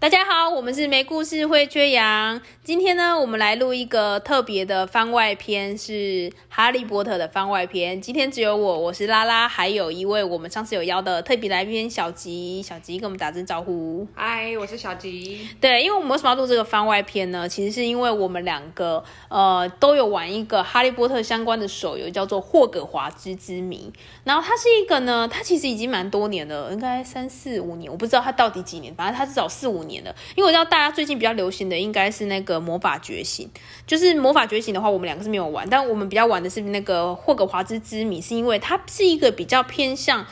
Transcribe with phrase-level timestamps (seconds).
[0.00, 2.40] 大家好，我们是没故事会缺氧。
[2.64, 5.92] 今天呢，我们来录一个特别的番外篇，是
[6.48, 8.00] 《哈利波特》的番外篇。
[8.00, 12.62] 今天只有我，我是拉拉，还有一位我们上次有邀的特别来宾小吉。
[12.62, 14.08] 小吉跟我们打声招呼。
[14.14, 15.46] 嗨，我是小吉。
[15.60, 17.46] 对，因为我们为什么要录这个番外篇呢？
[17.46, 23.92] 其实是因为我们两个呃都有玩一个《哈利波特》相关的手游，叫做《霍格华兹之谜》。
[24.24, 29.89] 然后它是一个呢，它其实已经蛮多年了，应该三四五年，我不知道它到底几年，反正它至少四五年。
[29.90, 33.50] 年的，因为我知道大家最近比较流行的应该是那个魔法觉醒，
[33.86, 40.24] 就是魔法觉醒的话，我们两个是没有玩，但我们比较玩的是那个霍格华兹之谜，是因为它是一个比较偏向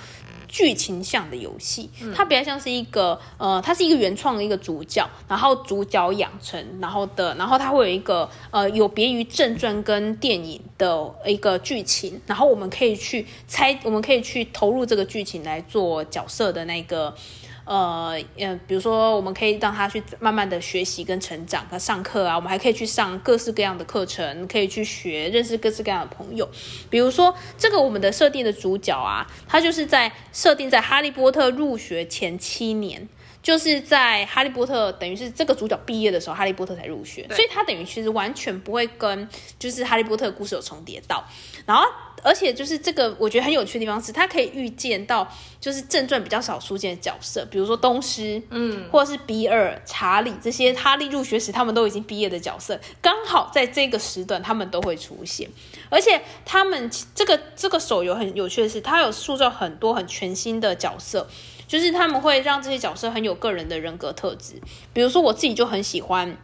[0.49, 17.15] 剧情向的游戏，它比较像是一个呃，它是一个原创的一个主角，然后主角养成，然后的，然后它会有一个呃有别于正传跟电影的一个剧情，然后我们可以去猜，我们可以去投入这个剧情来做角色的那个。
[17.69, 26.49] 呃，嗯，比如说，我们可以让他去慢慢的学习跟成长，他上课啊，我们还可以去上各式各样的课程，可以去学认识各式各样的朋友。
[26.89, 33.07] 比如说，这个我们的设定的主角啊，他就是在设定在哈利波特入学前七年。
[33.41, 39.27] 就是在哈利波特等于是这个主角毕业的时候，哈利波特才入学，所以他等于其实完全不会跟
[39.59, 41.25] 就是哈利波特的故事有重叠到。
[41.65, 41.85] 然后，
[42.23, 45.27] 而且就是这个我觉得很有趣的地方是，他可以预见到
[45.61, 55.49] 就是正传比较少出现的角色，比如说东施，嗯，或者是比尔、查理这些哈利入学时他们都已经毕业的角色，刚好在这个时段他们都会出现。
[55.91, 61.29] 而且他们这个这个手游很有趣的是，它有塑造很多很全新的角色。
[61.67, 64.55] 就是他们会让这些角色很有个人的人格特质，
[64.95, 66.35] 比如说我自己就很喜欢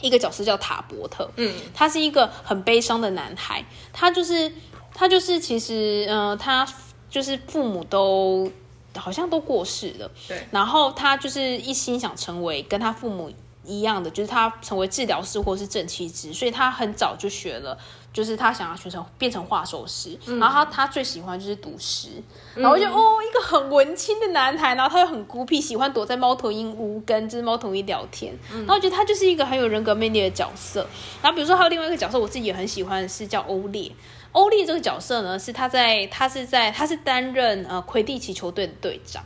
[0.00, 4.50] 一个角色叫塔伯特，嗯，他是一个很悲伤的男孩，他就是
[4.98, 6.66] 他就是其实，嗯，他
[7.10, 8.50] 就是父母都
[8.96, 13.30] 好像都过世了，对，然后他就是一心想成为跟他父母
[13.62, 17.76] 一样的，就是他成为治疗师或是正气师，所以他很早就学了。
[18.16, 22.08] 就是他想要学成变成画手师，然后他他最喜欢就是读诗，
[22.54, 30.86] 然后就哦一个很文青的男孩，然后他又很孤僻，喜欢躲在猫头鹰屋跟就是猫头鹰聊天，然后我觉得他就是一个很有人格魅力的角色。
[31.20, 33.92] 然后比如说还有另外一个角色，我自己也很喜欢是叫欧烈。
[34.36, 39.24] 欧利这个角色呢，是他在他是在他是担任呃魁地奇球队的队长，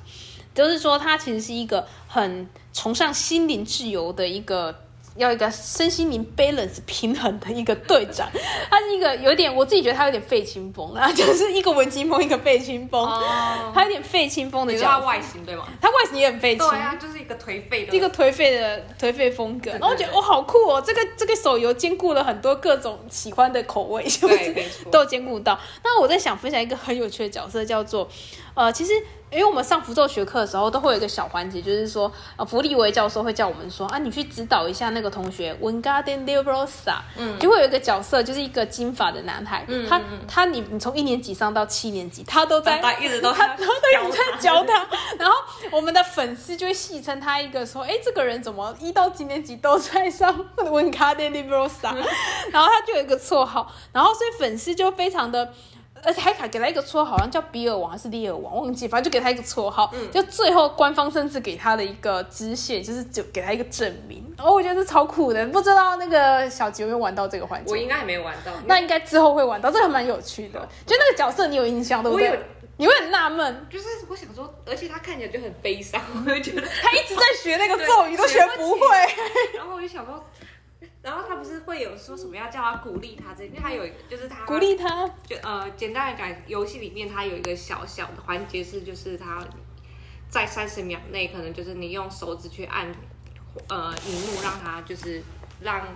[0.54, 4.84] 就是说他其实是一个很崇尚心灵自由的一个。
[5.16, 8.28] 要一个身心灵 balance 平衡的一个队长，
[8.70, 13.06] 他是一个有点，我自己觉得他有点废青风啊，就是一个文青风，一个废青风，
[13.74, 15.06] 他有点废青风的角色。
[15.06, 15.66] 外形对吗？
[15.80, 19.70] 他外形也很废青，对啊，就是一个颓废的，一个颓废的颓废风格。
[19.72, 24.54] 然后我觉得哦，好酷哦，这个这个手游兼顾了很多各种喜欢的口味，是不是
[24.90, 25.58] 都兼顾到。
[25.82, 28.08] 那我在想分享一个很有趣的角色，叫做
[28.54, 28.92] 呃，其实。
[29.30, 39.88] 因为我们上符咒学课的时候，都会有一个小环节，就是说，呃，弗利维教授会叫我们说，啊，你去指导一下那个同学，Wingardium Leviosa，嗯，就会有一个角色，就是一个金发的男孩，嗯。
[39.88, 44.86] 他他你你从一年级上到七年级，他都在，他一直都 他都一直在教他，
[45.18, 45.36] 然后
[45.70, 51.94] 我们的粉丝就会戏称他一个说，哎，这个人怎么一到几年级都在上 Wingardium Leviosa，
[52.50, 55.52] 然后他就有一个绰号，然后所以粉丝就非常的。
[56.02, 59.92] 而且还给他一个绰号，好像叫比尔王还是利尔王，忘记，反正就给他一个绰号。
[60.10, 64.24] 就最后官方甚至给他的一个支线，就是就给他一个证明。
[64.38, 65.46] 哦，我觉得是超酷的。
[65.48, 67.70] 不知道那个小吉有没有玩到这个环节？
[67.70, 68.52] 我应该还没玩到。
[68.66, 70.60] 那应该之后会玩到，这个蛮有趣的。
[70.86, 72.38] 就那个角色，你有印象对不对？
[72.76, 78.86] 你会很纳闷，就是我想说，而且他看起来就很悲伤，我就觉得他一直在学那个咒语，都学不会。
[79.54, 80.24] 然后我就想说。
[81.02, 89.42] 然后他不是会有说什么要叫他鼓励他这，因为他有就是他鼓励他，就呃简单的感，游戏里面他有一个小小的环节是，就是他
[90.28, 92.94] 在三十秒内，可能就是你用手指去按
[93.68, 95.22] 呃荧幕，让他就是
[95.60, 95.86] 让。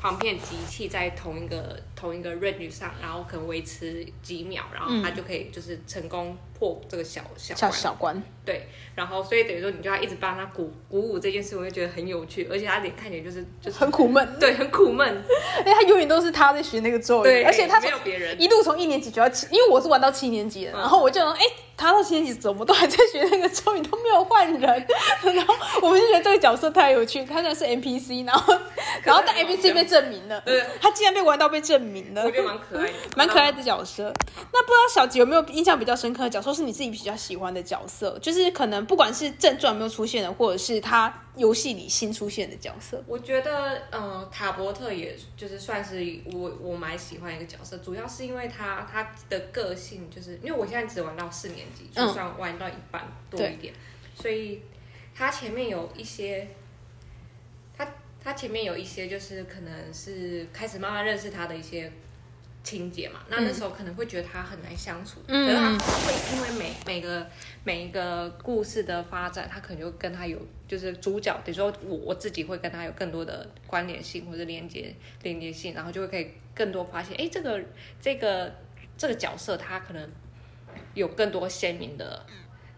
[0.00, 8.22] 旁边机器在同一个同一个 range 上，然后可能维持几秒，然后它就可以就是成功破这个小小小小关。
[8.44, 15.24] 对，然后所以等于说你就要一直帮他鼓鼓舞这件事，我就觉得很有趣，而且他脸看起来就是就是很苦闷， 对，很苦闷。
[15.64, 21.40] 哎，他永远都是他在学那个咒语，而且他没有别人，一路从一年级就要七，因为我是玩到七年级的，然后我就哎。
[21.78, 24.60] 他到七年级怎么都还在学那个咒语，都没有换人。
[25.22, 28.52] 然后我们就觉得这个角色太有趣，他那是 NPC，然后
[29.04, 34.12] 然后但 NPC 被证明了，对，他竟然被玩到被证明了，我觉得蛮可爱的， 蛮可爱的角色。
[34.52, 38.18] 那不知道小吉有没有印象比较深刻的角色，是你自己比较喜欢的角色？
[38.20, 41.22] 就是可能不管是正传没有出现的，或者是他。
[41.38, 53.72] 游戏里新出现的角色，我觉得，嗯，塔伯特也就是算是我我蛮喜欢一个角色，主要是因为他他的个性，就是因为我现在只玩到四年级，就算玩到一半多一点，
[54.14, 54.62] 所以
[55.14, 56.48] 他前面有一些
[58.20, 61.90] 他前面有一些就是可能是开始慢慢认识他的一些
[62.68, 67.26] 情节嘛，那那时候可能会觉得他很难相处，嗯可是他会因为每每个
[67.64, 77.58] 每一个故事的发展，他可能就跟他有就是主角，比如说我我自己会跟他有更多的关联性或者连接连接性，然后就会可以更多发现，哎，这个
[78.00, 78.54] 这个
[78.96, 80.08] 这个角色他可能
[80.92, 82.24] 有更多鲜明的。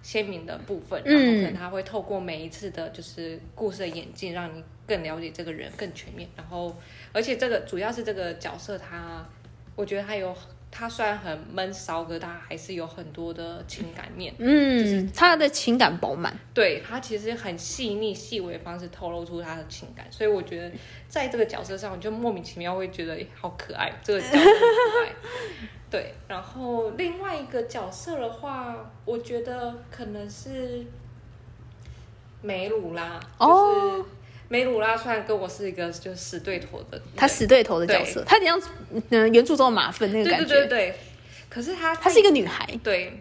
[0.03, 6.27] 鲜明的部分，然后可能他会透过每一次的，就是故事的演进，让你更了解这个人更全面。
[6.35, 6.75] 然后，
[7.13, 9.29] 而且这个主要是这个角色他，
[9.77, 10.35] 我觉得他有
[10.71, 14.33] 他虽然很闷骚，可是他还是有很多的情感面。
[14.39, 16.33] 嗯，他的情感饱满。
[16.55, 20.71] 对他其实很细腻、细微的方式透露出他的情感，所以我觉得
[21.09, 25.13] 在这个角色上，我就莫名其妙会觉得诶好可爱，这个角色很可爱。
[25.91, 30.87] 对，然后另外一个角色的话，我觉得可能是
[32.43, 34.05] 梅鲁拉，哦就是
[34.53, 38.71] 梅鲁拉，虽然跟我是一个就是死对头的人，他死对头的角色，他有点像
[39.11, 40.47] 嗯原著中的马粪那个感觉。
[40.47, 40.95] 对对对，
[41.49, 43.13] 可是他她是一个女孩，对，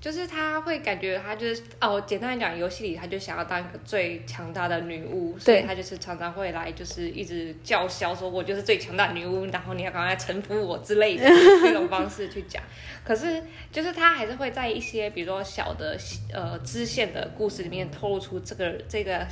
[0.00, 12.62] 就是她会感觉她就是哦，简单来讲，游戏里他就想要当一个最强大的女巫，所以对他就是常常会来就是一直叫嚣说，我就是最强大的女巫，然后你要赶快臣服我之类的这种方式去讲。
[13.04, 15.98] 可是就是她还是会在一些比如说小的
[16.32, 19.26] 呃支线的故事里面透露出这个这个。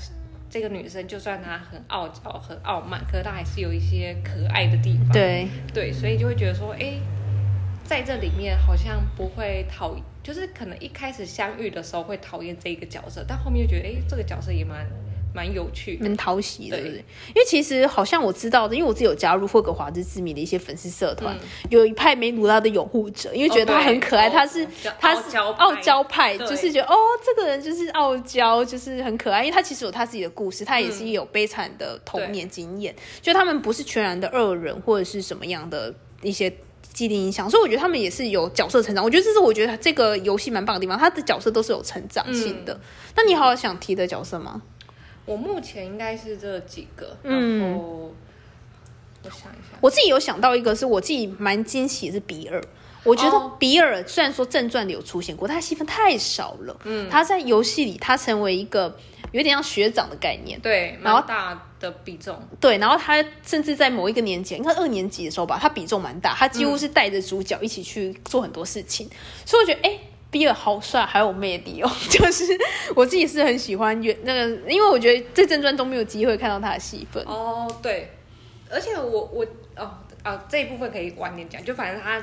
[0.49, 5.13] 这个女生就算她很傲娇、很傲慢，可是她还是有一些可爱的地方。
[5.13, 6.99] 对，对，所以就会觉得说，哎，
[7.85, 14.87] 在这里面好像不会讨，就是可能一开始相遇的时候会讨厌这一个角色，但后面又觉得，哎，这个角色也蛮
[15.37, 16.05] 蛮有趣的。
[16.05, 16.79] 蛮讨喜的？
[16.81, 21.37] 因为其实好像我知道的，因为我自己有加入霍格华兹之谜的一些粉丝社团，
[21.69, 24.69] 有一派梅鲁拉的拥护者，因为觉得他很可爱，哦他是哦
[24.99, 36.51] 他是傲娇派就是觉得哦，这个人就是傲娇，就是很可爱，因为他其实有他自己的故事，他也是有悲惨的童年经验，就他们不是全然的恶人或者是什么样的一些。
[36.93, 39.05] 既定印象，所以我觉得他们也是有角色成长。
[39.05, 42.81] 我觉得这是我觉得这个游戏蛮棒的地方，他的角色都是有成长性的。
[43.15, 44.63] 那你还有想提的角色吗？
[45.27, 48.15] 我目前应该是这几个，嗯然后
[49.23, 52.63] 我想一下，我自己有想到一个，是我自己蛮惊喜，是比尔。
[53.03, 56.77] 我觉得哦比尔虽然说正传里有出现过，但他戏份太少了。
[56.85, 58.97] 嗯，他在游戏里，他成为一个
[59.31, 60.59] 有点像学长的概念。
[60.61, 69.09] 对，然后蛮大的比重，对，然后他甚至在某一个年级，应该二年级的时候吧，他比重蛮大，他几乎是带着主角一起去做很多事情。
[69.45, 69.99] 所以我觉得，哎、
[70.37, 71.91] 比尔好帅，还有魅力哦。
[72.11, 72.45] 就是
[72.95, 77.25] 我自己是很喜欢原那个，因为我觉得在正传中没有机会看到他的戏份。
[77.25, 78.11] 哦，对，
[78.71, 79.47] 而且我我
[79.77, 82.23] 哦啊这一部分可以晚点讲，就反正它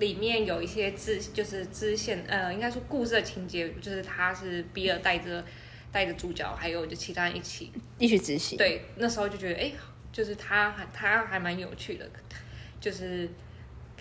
[0.00, 5.44] 里面有一些支就是支线，呃，应该说故事的情节，就是他是比尔带着
[5.92, 8.58] 带着主角，还有就其他人一起，一起执行。
[8.58, 9.70] 对，那时候就觉得哎，
[10.10, 12.08] 就是他还他还蛮有趣的，
[12.80, 13.28] 就是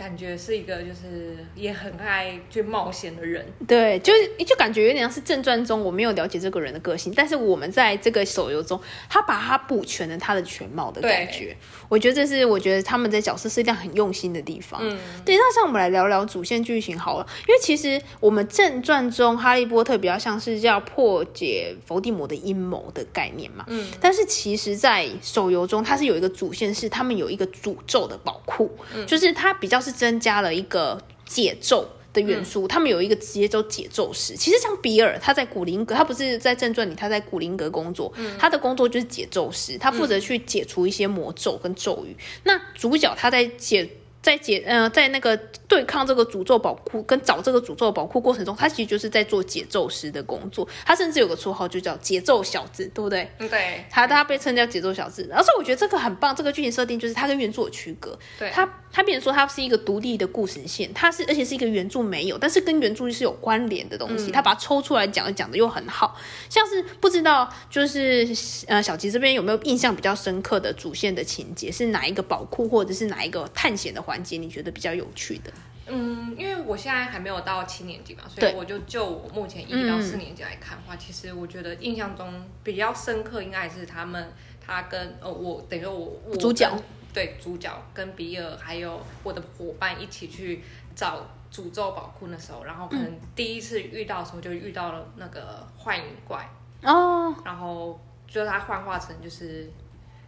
[0.02, 11.56] 感觉是一个就是也很爱去冒险的人，对，就是就感觉有点像是正传中我没有了解这个人的个性，但是我们在这个手游中，他把他补全了他的全貌的感觉。
[11.88, 14.80] 我觉得这是我觉得他们在角色设定很用心的地方。
[14.82, 28.72] 嗯，对，那像我们来聊聊主线剧情好了，因为其实我们正传中哈利波特比较像是要破解伏地魔的阴谋的概念嘛，嗯，但是其实，在手游中它是有一个主线，是他们有一个诅咒的宝库，
[29.06, 31.88] 就是它比较是增加了一个解咒。
[32.14, 34.36] 的元素，他们有一个节奏解咒师。
[34.36, 42.14] 其实像比尔，他在古灵格，他不是在正传里，他在古灵格工作，他的工作就是解咒师，他负责去解除一些魔咒跟咒语。
[42.44, 43.90] 那主角他在解。
[44.22, 45.36] 在解呃，在那个
[45.68, 50.68] 对抗这个诅咒宝库跟找这个诅咒宝库过程中，他其实就是在做解咒师的工作。
[50.86, 53.30] 他甚至有个绰号就叫节奏小子，对不对？
[53.40, 53.84] 嗯对。
[53.90, 66.16] 他他被称叫节奏小子，而且我觉得这个很棒，这个剧情设定就是他跟原著有区隔，对，他他变成说他是一个独立的故事线，他是而且是一个原著没有，但是跟原著是有关联的东西，他把它抽出来讲，讲的又很好，
[66.50, 68.28] 像是不知道就是
[68.68, 75.52] 呃小吉这边有没有印象比较深刻的主线的情节，是哪一个宝库或者是哪一个探险的环节，你觉得比较有趣的？
[75.88, 84.32] 嗯，因为我现在还没有到七年级嘛，所以我就就我目前一到四年级来看的话，其实我觉得印象中比较深刻，应该还是他们
[84.66, 90.64] 他跟呃我等于说我我主角跟对主角跟比尔还有我的伙伴一起去
[90.96, 96.50] 找诅咒宝库那时候，然后可能第一次遇到的时候就遇到了那个幻影怪，
[96.84, 99.70] 哦，然后就是他幻化成就是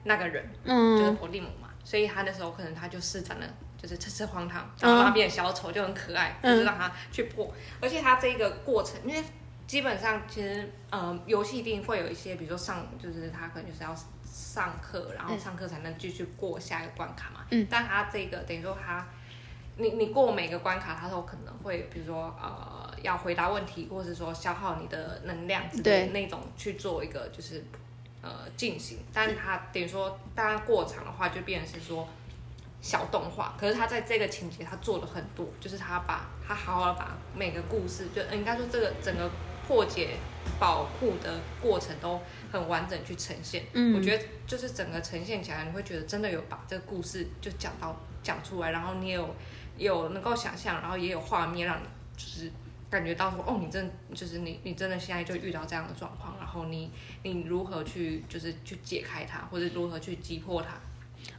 [0.04, 3.48] 那个人，嗯，就是伏地魔嘛，所以他那时候可能他就施展了，
[3.84, 7.54] 就是吃吃荒唐，然后变小丑就很可爱，嗯就是让他去破。
[7.82, 9.22] 而且他这个过程，因为
[9.68, 17.42] 基本上其实呃，游戏一定会有一些，比如说上，就是他可能就是要上课，然后上课才能继续过下一个关卡嘛。
[17.50, 19.06] 嗯但他这个等于说他，
[19.76, 27.62] 你你过每个关卡，他都可能会，比如说呃，要回答问题，或者说消耗你的能量之类的那种去做一个就是
[28.22, 29.00] 呃进行。
[29.12, 32.08] 但是他等于说，当然过场的话，就变成是说。
[32.84, 39.32] 小动画，可是他在这个情节他做了很多，就是他把他好好的把每个故事，就呃应该说这个整个
[39.66, 40.18] 破解
[40.60, 42.20] 宝库的过程都
[42.52, 43.64] 很完整去呈现。
[43.72, 49.34] 嗯我觉得就是整个呈现起来，你会觉得真的有把这个故事就讲到讲出来，然后你也有
[49.78, 51.86] 有能够想象，然后也有画面让你
[52.18, 52.52] 就是
[52.90, 56.92] 感觉到说，哦，你真就是你你真的现在就遇到这样的状况，然后你
[57.24, 60.74] 你如何去就是去解开它，或者如何去击破它。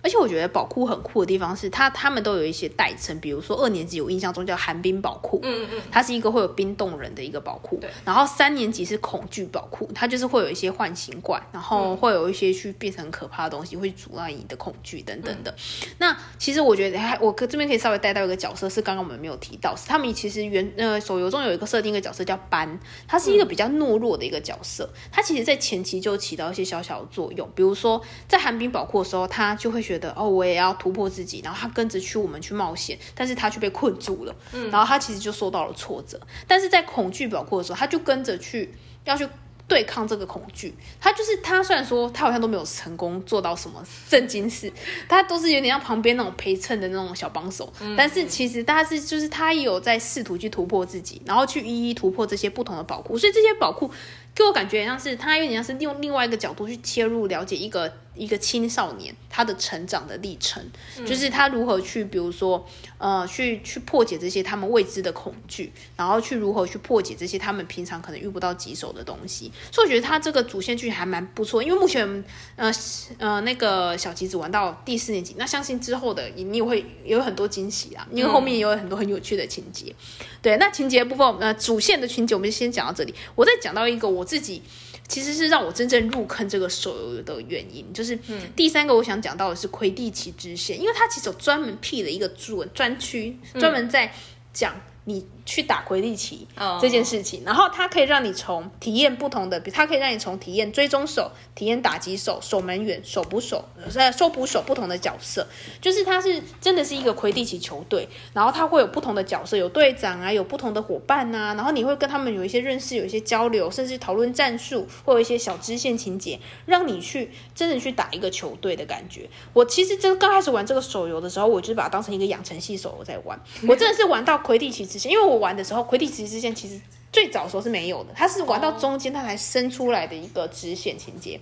[0.02, 7.90] 而且我觉得宝库很酷的地方是，它他们都有一些代称，比如说二年级我印象中叫寒冰宝库，嗯嗯嗯，它是一个会有冰冻人的一个宝库对。
[8.04, 15.54] 然后三年级是恐惧宝库，它就是会有一些唤醒怪，然后会有一些去变成可怕的东西，会阻碍你的恐惧等等的。
[15.98, 34.34] 那其实我觉得还我可这边可以稍微带到一个角色，是刚刚我们没有提到，是他们其实原呃手游中有一个设定一个角色叫班，他是一个比较懦弱的一个角色，他其实在前期就起到一些小小的作用，比如说在寒冰宝库的时候，他就会觉得哦，我也要突破自己，然后他跟着去我们去冒险，但是他却被困住了，
[34.70, 36.20] 然后他其实就受到了挫折。
[36.46, 38.72] 但是在恐惧宝库的时候，他就跟着去
[39.04, 39.28] 要去
[39.66, 40.74] 对抗这个恐惧。
[41.00, 44.70] 他就是他虽然说他好像都没有成功做到什么正经事，
[45.08, 53.90] 他都是有点像旁边那种陪衬的那种小帮手，但是其实他是就是他也有在试图去突破自己，然后去一一突破这些不同的宝库，所以这些宝库
[54.34, 60.64] 给我感觉很像是他有点像是用另外一个角度去切入了解一个一个青少年他的成长的历程，
[61.04, 62.64] 就是他如何去比如说
[62.98, 72.24] 呃去去破解这些他们未知的恐惧，然后去如何去破解这些他们平常可能遇不到棘手的东西，所以我觉得他这个主线剧还蛮不错，因为目前
[72.54, 72.72] 呃
[73.18, 79.92] 呃那个小吉子玩到第四年级，那相信之后的你你也会也有很多惊喜啊，因为后面也有很多很有趣的情节。
[80.40, 83.12] 对，那情节部分，呃，主线的情节我们就先讲到这里。
[83.34, 84.62] 我再讲到一个我自己
[85.06, 88.18] 其实是让我真正入坑这个手游的原因，就是
[88.56, 94.12] 第三个我想讲到的是魁地奇支线，因为它其实有专门辟了一个专专区，专门在
[94.52, 96.78] 讲你去打魁地奇哦。
[96.80, 105.46] 这件事情，然后它可以让你从体验不同的，比它可以让你从体验追踪手、体验打击手、守门员、手捕手、呃收捕手不同的角色，
[105.80, 119.28] 就是它是真的是一个魁地奇球队，然后它会有不同的角色，有队长啊，有不同的伙伴呐、然后你会跟他们有一些认识，有一些交流，甚至讨论战术，或有一些小支线情节，让你去真的去打一个球队的感觉。
[119.52, 126.80] 我其实真刚开始玩这个手游的时候，我就是把它当成一个养成系手游在玩，我真的是玩到魁地奇因为我玩的时候魁地奇之前其实。
[127.12, 131.38] 最早的时候是没有的，它是玩到中间它才生出来的一个支线情节。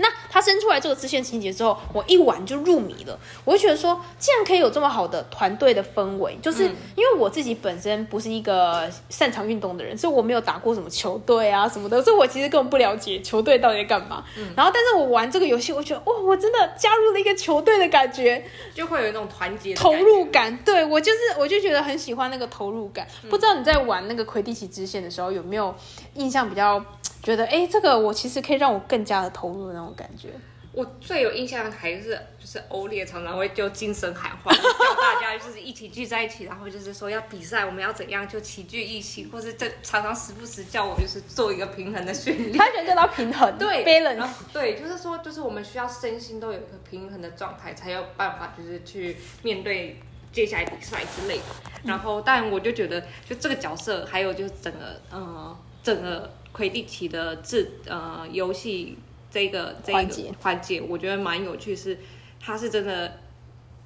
[0.00, 3.18] 那他生出来这个支线情节之后，我一玩就入迷了。
[3.44, 14.24] 我就觉得说，既然可以有这么好的团队的氛围，就是因为我自己本身不是一个擅长运动的人，所以我没有打过什么球队啊什么的，所以我其实根本不了解球队到底在干嘛。
[14.56, 23.06] 然后，但是我玩这个游戏，我觉得哇，我真的加入了一个球队的感觉，就会有一种团结投入感感，对我就是，我就觉得很喜欢那个投入感。
[23.28, 25.74] 不知道你在玩那个魁地奇支线的时候，有没有
[26.14, 26.82] 印象比较
[27.22, 30.28] 觉得，哎，这个我其实可以让我更加的投入的那种感觉？
[30.72, 42.52] 我最有印象的还是就是欧烈常常会就精神喊话，叫大家就是一起聚在一起，然后就是说要比赛，我们要怎样就齐聚一起，或是这常常时不时叫我就是做一个平衡的训练。
[42.56, 50.00] 他觉得到平衡，对然，balance，后对，就是说，就是我们需要身心都有一个平衡的状态，才有办法就是去面对
[50.32, 51.44] 接下来比赛之类的。
[51.82, 58.98] 然后，但我就觉得，就这个角色，还有就是整个呃整个魁地奇的制呃游戏
[59.30, 60.32] 这个这个环节。
[60.40, 61.98] 环节，我觉得蛮有趣，是
[62.40, 63.18] 它是真的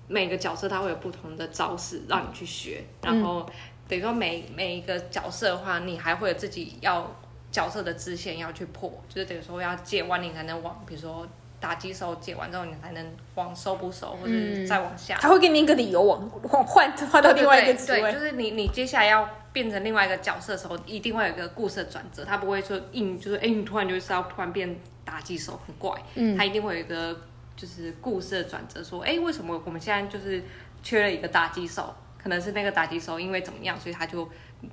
[0.09, 3.49] 每个角色它会有不同的招式让你去学，然后
[3.89, 7.15] 等于说每每一个角色的话，你还会有自己要
[7.51, 11.27] 角色的支线要去破，就是等于说要借万灵才能往，比如说
[11.65, 14.35] 打击手解完之后，你才能往收不收，或者
[14.67, 15.17] 再往下。
[15.19, 18.19] 他会给你一个理由往往换换到另外一个职对，位就。
[18.19, 27.19] 是你你接下来要变成另外一个角色的时候，一定会有一个故事的转折，他不会说硬就是哎、你突然就是要突然变打击手，很怪，嗯，他一定会有一个
[27.57, 30.43] 就是故事的转折，说哎、为什么我们现在就是
[30.83, 31.95] 缺了一个打击手？
[32.23, 34.29] 可能是那个打击手因为怎么样，所以他就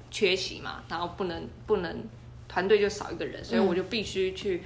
[0.10, 2.04] 缺席嘛，然后不能不能
[2.48, 4.62] 团队就少一个人，所以我就必须去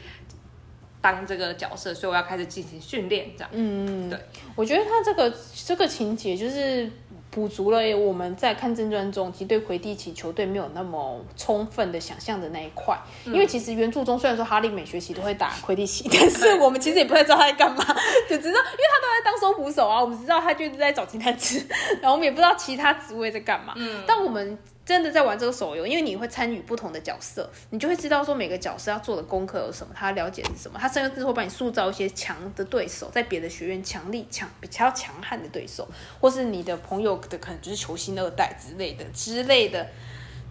[1.14, 3.50] 当这个角色，所以我要开始进行训练，这样。
[3.54, 4.20] 嗯，对，
[4.56, 6.90] 我觉得他这个这个情节就是
[7.30, 12.98] 补足了我们在看正传中其实对魁地奇球队没有那么充分的想象的那一块。
[13.26, 17.86] 因为其实原著中虽然说哈利每学期都会打魁地奇，但是我们其实也不太知道他在干嘛，
[18.28, 21.64] 就知道因为他都在当收捕手啊，我们知道他就是在找金探子，
[22.02, 23.74] 然后我们也不知道其他职位在干嘛。
[23.76, 24.58] 嗯，但我们。
[24.86, 35.88] 真的在玩这个手游，因为你会参与不同的角色，你就会知道说每个角色要做的功课有什么，他了解是什么，他甚至会帮你塑造一些强的对手，在别的学院强力强比较强悍的对手，
[36.22, 39.88] 或是你的朋友的可能就是球星二代之类的之类的，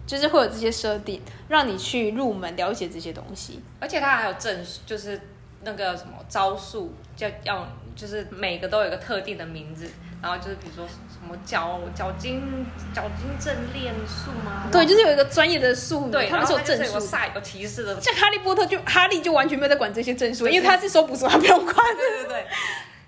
[0.05, 5.17] 就是会有这些设定，让你去入门了解这些东西，而且它还有证，就是
[5.63, 9.89] 那个什么招数，叫要就是每个都有一个特定的名字。
[10.21, 12.41] 然后就是比如说什么脚脚筋
[12.95, 14.67] 脚筋正练术吗？
[14.71, 18.01] 对，就是有一个专业的术，对，他们是有证书，有提示的。
[18.01, 21.75] 像哈利波特就哈利就完全没有在管这些证书，因为他是收捕手，他不用管。
[21.95, 22.45] 对对对。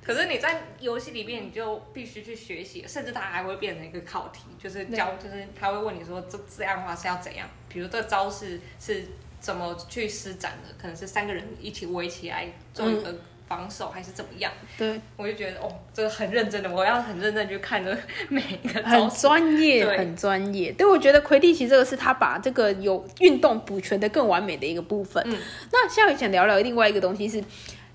[0.06, 7.50] 可是你在游戏里面，你就必须去学习，甚至他还会变成一个考题，就是教，就是他会问你说这这样的话是要怎样？
[7.68, 9.08] 比如这招式是
[9.40, 10.76] 怎么去施展的？
[10.80, 13.16] 可能是三个人一起围起来做一个。
[13.48, 14.52] 防守还是怎么样？
[14.78, 17.98] 对，我就觉得哦，这个很认真的，我要很认真去看着
[18.30, 20.72] 每一个很专业，很专业。
[20.74, 25.24] 对，我觉得魁地奇这个是他把这个有运动补全的更完美的一个部分。
[25.26, 25.38] 嗯，
[25.72, 27.44] 那下面想聊聊另外一个东西是，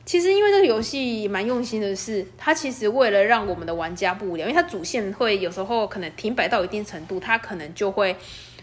[0.04, 8.16] 其实因为这个游戏蛮用心的是，它其实为了让我们的玩家不无聊，因为它主线会有时候可能停摆到一定程度，它可能就会。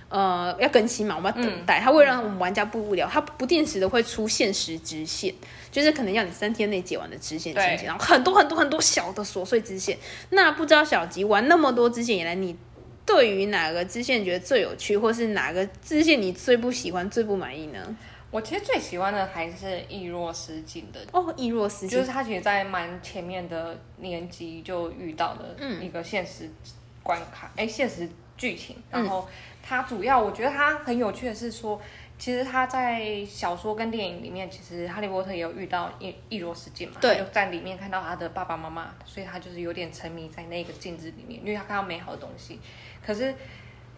[0.10, 1.80] 呃，要更新嘛，我们要等待。
[1.80, 5.32] 它会让我们玩家不无聊，它不定时的会出限时支线，
[5.72, 9.96] 就是可能要你三天内解完的支线情节，然后很多很多很多小的琐碎支线。
[10.32, 12.58] 那不知道小吉玩那么多支线以来，你
[13.06, 17.96] 对于哪个支线觉得最有趣，或是哪个支线你最不喜欢、最不满意呢？
[18.32, 26.50] 我其实最喜欢的还是易若思境的哦，易若斯就是他其实，在蛮前面的年级就遇到的一个现实
[27.04, 29.28] 关卡，哎，现实剧情，然后。
[29.62, 31.80] 它主要，我觉得它很有趣的是说，
[32.18, 42.60] 其实他在小说跟电影里面，其实哈利波特也有遇到一一罗斯镜嘛，对，就在里面看到他的爸爸妈妈，所以他就是有点沉迷在那个镜子里面，因为他看到美好的东西。
[43.06, 43.34] 可是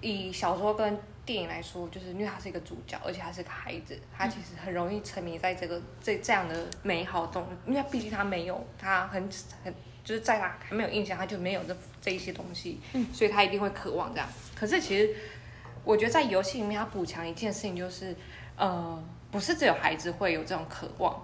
[0.02, 9.28] 以小说跟电影来说，就是因为他是一个主角，而且他是个孩子，他其实很容易沉迷在这个这这样的美好中，因为毕竟他没有，他很
[9.64, 14.30] 很就是在他还没有印象，他就没有这这一些东西，嗯，所以他一定会渴望这样。
[14.54, 15.16] 可是其实。
[15.84, 18.16] 我觉得在游戏里面，它补强一件事情就是，
[18.56, 21.20] 呃，不是只有孩子会有这种渴望，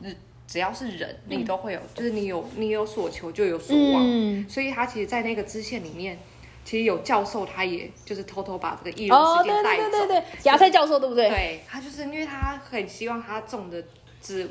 [0.00, 0.16] 只
[0.46, 6.16] 只要是人，你都会有，就是你有你有所求就有所望，所以他其实，在那个支线里面，
[6.64, 11.28] 其实有教授，他也就是偷偷把这个艺人世界带走，对对对对，芽菜教授对不对？
[11.28, 13.82] 对，他就是因为他很希望他种的
[14.22, 14.48] 植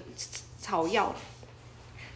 [0.58, 1.16] 草药，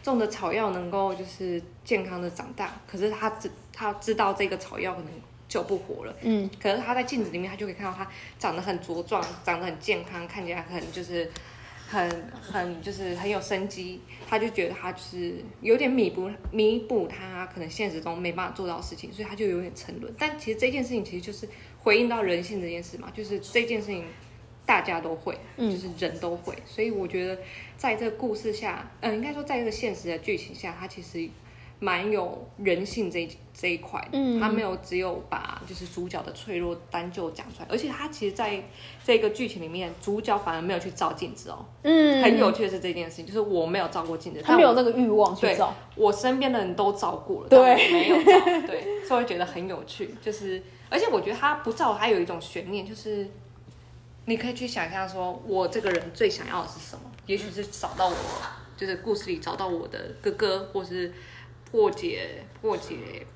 [0.02, 5.10] 种的草药能够就是健康的长大，可是他知他知道这个草药可能。
[5.50, 6.16] 就不活了。
[6.22, 8.08] 嗯，可是他在镜子里面，他就可以看到他
[8.38, 11.28] 长得很茁壮，长得很健康，看起来很就是
[11.88, 12.08] 很
[12.40, 14.00] 很就是很有生机。
[14.28, 20.14] 他就觉得他就是有点弥补弥补他可能现实中没办法做到的事情，所以他就有点沉沦。
[20.16, 21.48] 但其实这件事情其实就是
[21.80, 24.04] 回应到人性这件事嘛，就是这件事情
[24.64, 26.54] 大家都会，就是人都会。
[26.64, 27.36] 所以我觉得
[27.76, 31.28] 在这个故事下，嗯，应该说在这个现实的剧情下，他其实。
[31.82, 38.62] 蛮有人性这这一块，嗯，他没有只有把就是主角的脆弱单就讲出来，而且他其实在
[39.02, 53.26] 这个剧情里面，主角反而没有去照镜子哦，嗯，很有趣的是这件事情，就是我没有照过镜子，他没有那个欲望去照，我身边的人都照过了，对，没有照，对，所以觉得很有趣，就是而且我觉得他不照，他有一种悬念，就是
[54.26, 57.10] 你可以去想象说，我这个人最想要的是什么？
[57.24, 58.14] 也许是找到我，
[58.76, 61.10] 就是故事里找到我的哥哥，或是。
[61.70, 63.26] 破解破解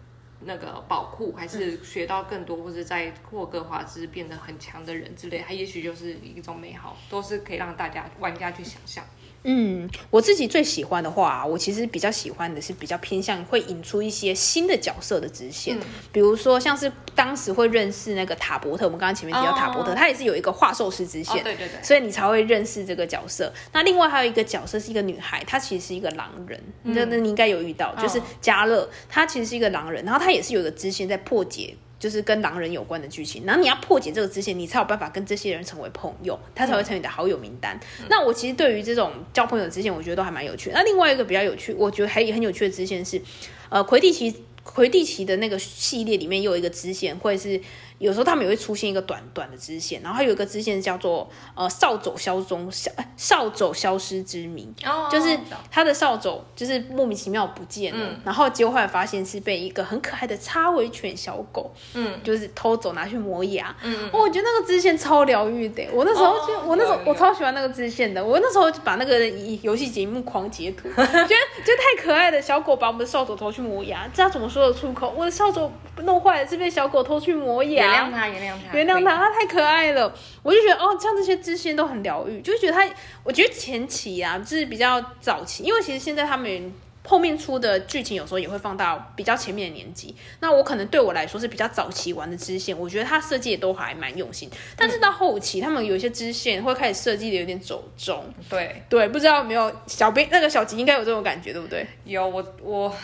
[0.40, 9.04] 那个宝库，还是学到更多，或者在霍格华兹变得很强的人之类，它也许就是一种美好，都是可以让大家玩家去想象。
[9.44, 15.78] 嗯，我自己最喜欢的话，我其实比较喜欢的是比较偏向会引出一些新的角色的支线，
[16.10, 23.52] 比如说像是当时会认识那个塔伯特，我们刚刚前面提到塔伯特，他也是有一个画兽师支线，对对对，所以你才会认识这个角色。
[23.72, 31.76] 那另外还有一个角色是一个女孩，她其实是一个狼人，那那你应该有遇到，就是加勒，她其实是一个狼人，然后她也是有一个支线在破解。
[31.98, 37.78] 就是跟狼人有关的剧情，然后你要破解这个支线，你才有办法跟这些人成为朋友，他才会成为你的好友名单。
[38.08, 40.70] 那我其实对于这种交朋友的支线，我觉得都还蛮有趣。
[40.72, 43.20] 那另外一个比较有趣，我觉得还很有趣的支线是，
[43.68, 47.60] 呃，魁地奇魁地奇的那个系列里面又有一个支线，会是
[47.98, 55.38] 有时候他们也会出现一个短短的支线，然后还有一个支线叫做呃扫帚消踪消呃扫帚消失之谜，哦就是
[55.70, 69.28] 他的扫帚就是莫名其妙不见了，然后结果后来发现是被一个很可爱的插尾犬小狗，嗯，就是偷走拿去磨牙，嗯哦，我觉得那个支线超疗愈的，我那时候就、哦我那时候我超喜欢那个支线的，我那时候就把那个
[69.62, 75.12] 游戏节目狂截图， 觉得觉得太可爱的小狗把我们的扫帚偷去磨牙，这要怎么说得出口？
[75.16, 75.70] 我的扫帚
[76.02, 80.14] 弄坏了是被小狗偷去磨牙原，谅他，原谅他，原谅可以它，它太可爱了。
[80.42, 82.86] 我就觉得哦，像这些支线都很疗愈，就觉得它，
[83.22, 86.72] 我觉得前期啊，就是比较早期，因为其实现在他们
[87.06, 90.14] 后面出的剧情有时候也会放到比较前面的年纪。
[90.40, 94.50] 那我可能对我来说是比较早期玩的支线，我觉得他设计也都还蛮用心。
[94.76, 98.24] 但是到后期，他们有一些支线会开始设计的有点走中。
[98.48, 101.86] 对，对，不知道有没有小兵那个小吉应该有这种感觉，对不对？
[102.04, 102.96] 有我我，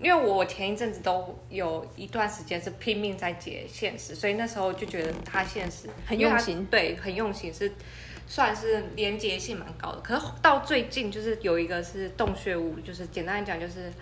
[0.00, 7.72] 因为我前一阵子都有一段时间是拼命在解现实，所以那时候就觉得他现实很用心对，很用心，是
[8.26, 10.00] 算是连结性蛮高的。
[10.00, 13.92] 可是到最近就是有一个是洞穴屋，就是简单来讲就是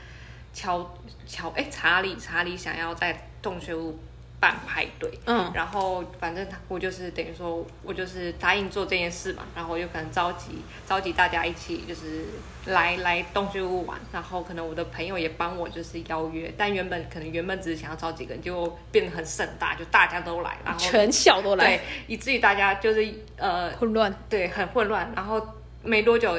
[0.53, 0.95] 乔
[1.27, 3.99] 乔哎查理查理想要在洞穴屋
[4.38, 12.27] 办派对，嗯，然后反正他我就是等于说我就是答应做这件事嘛，然后我就可能召集召集大家一起就是
[12.66, 24.14] 来来东区屋玩，然后可能我的朋友也帮我就是邀约，但原本可能原本只是想要招几个人，就变得很盛大，就大家都来，然后全校都来对，以至于大家就是呃混乱。
[24.29, 25.40] 对很混乱，然后
[25.83, 26.38] 没多久。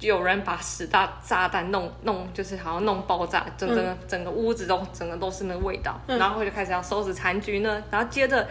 [0.00, 6.18] 有人把十大炸弹弄弄，就是好像弄爆炸，整个、整个屋子都整个都是那个味道，嗯。
[6.18, 8.48] 然后就开始要收拾残局呢，然后接着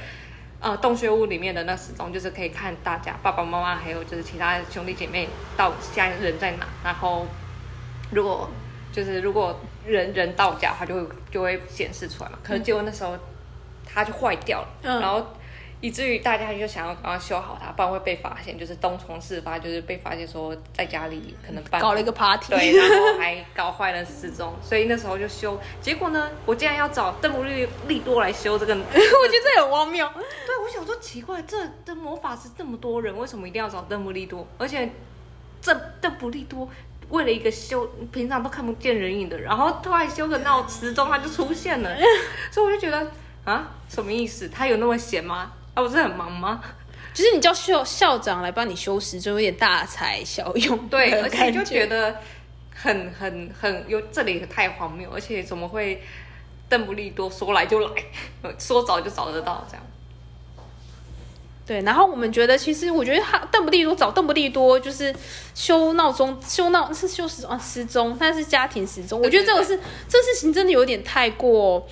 [0.62, 7.26] 呃，洞穴屋里面的那时钟就是可以看大家爸爸妈妈还有就是其他兄弟姐妹到现在人在哪，然后
[8.12, 8.50] 如果
[8.92, 12.38] 就是如果人人到家它，就会就会显示出来嘛。
[12.44, 13.18] 可是结果那时候
[13.86, 15.00] 它就坏掉了，嗯。
[15.00, 15.26] 然后
[15.82, 25.58] 以至于大家就想要赶快修好它，不然会被发现，就是东窗事发，就是被发现说在家里可能办搞了一个 party，对，然后还搞坏了时钟，所以那时候就修。
[25.82, 28.76] 结果呢，我竟然要找邓布利利多来修这个。
[28.76, 30.06] 我觉得这很荒谬。
[30.16, 34.46] 对，我想说奇怪，这这魔法师这么多人，为什么一定要找邓布利多？
[34.58, 34.90] 而且
[35.62, 36.70] 这邓布利多
[37.10, 41.96] 为了一个修平常都看不见人影的人，然后突然修个闹时钟，他就出现了，
[42.52, 43.10] 所以我就觉得
[43.46, 44.50] 啊，什么意思？
[44.50, 45.54] 他有那么闲吗？
[45.76, 46.62] 他不是很忙吗？
[47.14, 50.88] 就是你叫校校长来帮你修时钟，有点大材小用。
[50.88, 52.16] 对，而且就觉觉得
[52.74, 56.04] 很很很有这里太荒谬，而且怎么会
[56.70, 57.92] 邓布利多说来就来，
[58.60, 59.86] 说找就找得到这样？
[61.66, 65.14] 对，然后我们觉得，其实我觉得他邓布利多找邓布利多就是
[65.54, 69.22] 修闹钟、修闹是修时啊时钟，但是家庭时钟。
[69.22, 71.88] 我觉得这个是这事情真的有点太过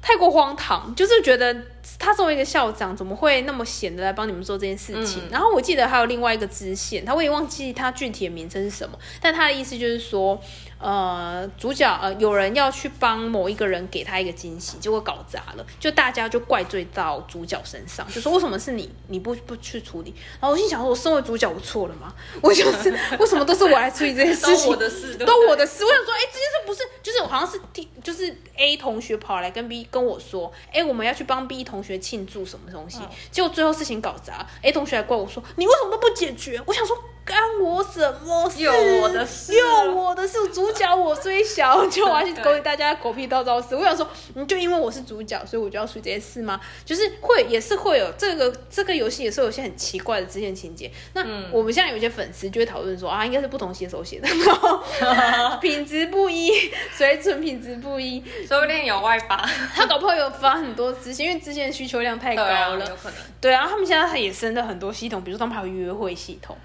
[0.00, 1.54] 太过荒唐，就是觉得
[1.98, 5.22] 他作为一个校长，怎么会那么闲的来帮你们做这件事情？
[5.24, 10.40] 嗯然后我记得还有另外一个支线，他我也忘记他具体的名称是什么，但他的意思就是说，
[10.78, 20.14] 呃，主角呃有人要去帮某一个人给他一个惊喜，结果搞砸了，就大家就怪罪到主角身上，就说为什么是你，你不不去处理？
[20.40, 22.12] 然后我心想说，我身为主角，我错了吗？
[22.42, 24.70] 我就是为什么都是我来处理这些事情都情？
[24.70, 25.82] 我的事，都我的事。
[25.82, 36.60] 我想说，哎、这件事不是，就是好像是 T，就是 A 同学跑来跟 B 跟我说，哎、我们要去帮 B 同学庆祝什么东西，结果最后事情搞砸，A 同学还怪我说，你为什么都不解决？
[36.66, 36.96] 我想说。
[37.26, 38.62] 干我什么事？
[38.62, 40.46] 有我的事有我的事。
[40.54, 43.74] 主角我虽小，就我要去勾引大家狗屁叨叨事。
[43.74, 46.60] 我想说，你就因为我是主角，所以我就要处理这些事吗？
[46.84, 50.88] 就是会，也是会有这个这个游戏也是有些很奇怪的支线情节。
[51.14, 56.52] 那我们现在有些粉丝就会讨论说啊，应该是不同写手写的，然后 品质不一，
[56.96, 58.22] 水准品质不一。
[58.46, 59.36] 说不定有外发，
[59.74, 62.78] 他搞不好有发很多支线，因为之前需求量太高了。
[62.88, 63.18] 有可能。
[63.40, 66.56] 对啊，他们现在也生了很多系统，比如说他们还有约会系统。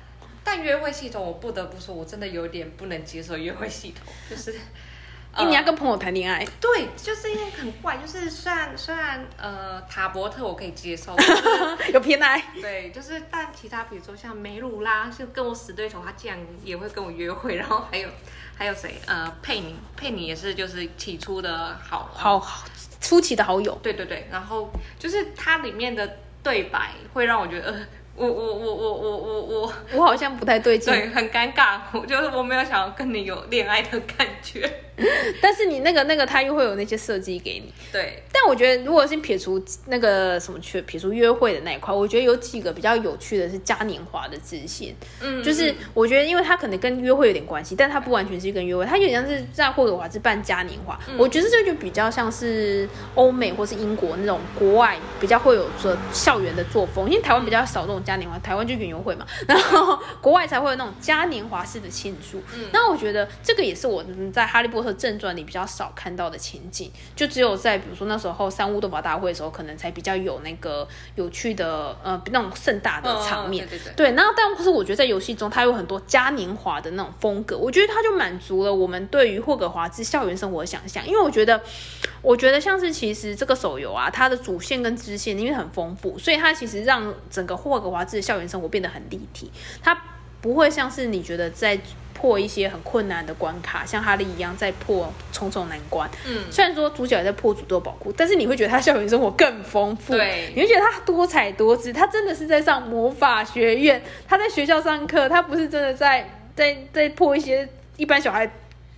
[0.43, 4.55] 但约会系统，我不得不说，我真的有点不能接受约会系统， 就是。
[5.37, 12.37] 因为你要跟朋友谈恋爱，对，就是因为很怪，就是虽然虽然呃塔伯特我可以接受， 就是有偏爱。
[12.61, 18.09] 对，就是但其他比如说像梅鲁拉，就跟我死对头，他竟然也会跟我约会，然后还有
[18.57, 22.67] 还有谁呃佩妮，佩妮也是就是起初的好好好
[22.99, 30.93] 初期的好友，对对对，然后就是它里面的对白会让我觉得呃我我我我我我我我好像不太对劲。
[30.93, 34.69] 对很尴尬，我就是我没有想要跟你有恋爱的感觉。
[35.41, 37.73] 但是你那个那个他又会有那些设计给你。
[37.91, 44.95] 对，但我觉得，如果是撇除那个什么去撇除约会的那一块，我觉得有几个比较有趣的是嘉年华的支线。
[45.21, 50.99] 嗯，就是我觉得，因为他可能跟约会有点关系，但他不完全是跟约会，他有点像是在霍格华兹办嘉年华。
[51.17, 62.39] 我觉得这就比较像是欧美或是英国那种国外比较会有做校园的作风，因为台湾比较少这种嘉年华，台湾就园游会嘛， 然后国外才会有那种嘉年华式的庆祝。
[62.55, 73.65] 嗯那我觉得这个也是我在《哈利波特》正传里比较少看到的情景，就只有在比如说那时候三巫斗宝大会的时候，可能才比较有那个有趣的呃那种盛大的场面。
[73.65, 81.05] 嗯对对对对，然后但是我觉得在游戏中，它有很多嘉年华的那种风格，我觉得它就满足了我们对于霍格华兹校园生活的想象。
[81.07, 81.61] 因为我觉得，
[82.21, 89.51] 我觉得像是其实这个手游啊，它的主线跟支线因为很丰富，所以它其实让整个霍格华兹的校园生活变得很立体。
[89.81, 89.95] 它
[90.41, 91.79] 不会像是你觉得在
[92.21, 96.07] 破一些很困难的关卡，像哈利一样在破重重难关。
[96.27, 108.47] 嗯，虽然说主角也在破诅咒宝库，但是你会觉得他校园生活更丰富，对你会觉得他多彩多姿，他真的是在上魔法学院，他在学校上课，他不是真的在在在破一些一般小孩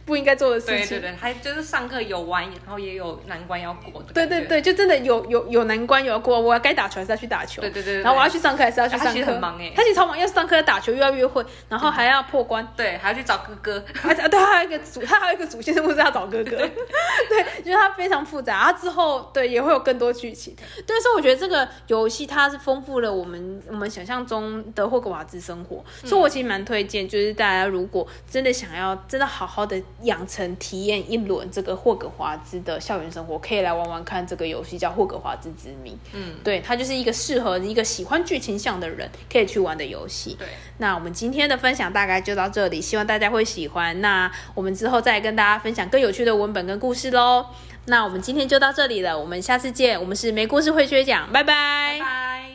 [0.06, 1.00] 不应该做的事情。
[1.00, 4.02] 对对对，还就是上课有玩，然后也有难关要过。
[4.14, 9.74] 对对，对，就真的有有有难关有要过，我要该打球还是要去打球，对对对对然后我要去上课还是要去上课，他其实很忙欸。
[9.76, 13.84] 他其实超忙，要上课要打球又要约会，然后还要破关，对，还要去找哥哥。
[14.04, 16.58] 而且对，他还有一个主，他还有一个主线任务是要找哥哥，
[17.30, 44.00] 对，就是他非常复杂，他之后对也会有更多剧情，对，所以我觉得这个游戏它是丰富了我们我们想象中的霍格瓦兹生活，所以我其实蛮推荐，就是大家如果真的想要真的好好的养成体验一轮这个霍格华兹的校园生活，可以来玩玩看这个游戏叫《霍格华兹之谜》，嗯，对，它就是一个适合一个喜欢剧情向的人可以去玩的游戏，对，那我们今天的分享大概就到这里，希望大家会喜欢。
[44.02, 47.46] 那我们之后再跟大家分享更有趣的文本跟故事喽。
[47.86, 50.00] 那我们今天就到这里了，我们下次见。
[50.00, 52.53] 我们是没故事会学讲，拜拜拜拜。